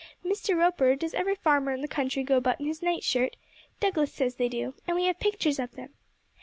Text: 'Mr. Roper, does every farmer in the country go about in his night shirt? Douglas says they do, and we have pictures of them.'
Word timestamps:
'Mr. 0.25 0.57
Roper, 0.57 0.95
does 0.95 1.13
every 1.13 1.35
farmer 1.35 1.71
in 1.73 1.81
the 1.81 1.87
country 1.87 2.23
go 2.23 2.37
about 2.37 2.59
in 2.59 2.65
his 2.65 2.81
night 2.81 3.03
shirt? 3.03 3.35
Douglas 3.79 4.11
says 4.11 4.37
they 4.37 4.49
do, 4.49 4.73
and 4.87 4.95
we 4.95 5.03
have 5.05 5.19
pictures 5.19 5.59
of 5.59 5.73
them.' 5.75 5.93